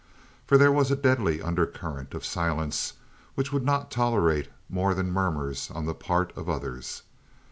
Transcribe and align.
For 0.47 0.57
there 0.57 0.71
was 0.71 0.89
a 0.89 0.95
deadly 0.95 1.43
undercurrent 1.43 2.15
of 2.15 2.25
silence 2.25 2.93
which 3.35 3.53
would 3.53 3.63
not 3.63 3.91
tolerate 3.91 4.49
more 4.67 4.95
than 4.95 5.11
murmurs 5.11 5.69
on 5.69 5.85
the 5.85 5.93
part 5.93 6.35
of 6.35 6.49
others. 6.49 7.03